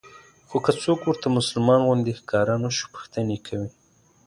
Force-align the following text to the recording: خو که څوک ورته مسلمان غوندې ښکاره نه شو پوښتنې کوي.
خو 0.49 0.57
که 0.65 0.71
څوک 0.81 0.99
ورته 1.03 1.27
مسلمان 1.37 1.79
غوندې 1.87 2.13
ښکاره 2.19 2.55
نه 2.63 2.69
شو 2.75 2.85
پوښتنې 2.95 3.37
کوي. 3.47 3.69